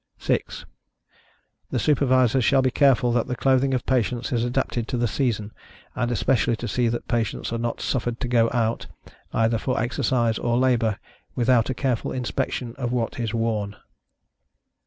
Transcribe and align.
6. 0.17 0.65
The 1.69 1.77
Supervisors 1.77 2.43
shall 2.43 2.63
be 2.63 2.71
careful 2.71 3.11
that 3.11 3.27
the 3.27 3.35
clothing 3.35 3.75
of 3.75 3.85
patients 3.85 4.31
is 4.31 4.43
adapted 4.43 4.87
to 4.87 4.97
the 4.97 5.07
season, 5.07 5.51
and 5.93 6.09
especially 6.09 6.55
to 6.55 6.67
see 6.67 6.87
that 6.87 7.07
patients 7.07 7.53
are 7.53 7.59
not 7.59 7.81
suffered 7.81 8.19
to 8.21 8.27
go 8.27 8.49
out, 8.51 8.87
either 9.31 9.59
for 9.59 9.79
exercise 9.79 10.39
or 10.39 10.57
labor, 10.57 10.97
without 11.35 11.69
a 11.69 11.75
careful 11.75 12.11
inspection 12.11 12.73
of 12.77 12.91
what 12.91 13.19
is 13.19 13.31
worn. 13.31 13.75